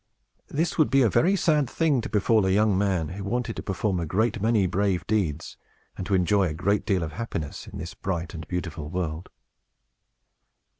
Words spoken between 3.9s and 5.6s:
a great many brave deeds,